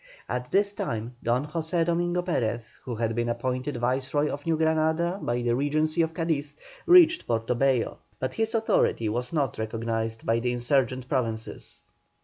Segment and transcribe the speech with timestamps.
[0.27, 5.19] At this time Don José Domingo Perez, who had been appointed Viceroy of New Granada
[5.21, 6.55] by the Regency of Cadiz,
[6.87, 11.83] reached Portobello, but his authority was not recognised by the insurgent provinces.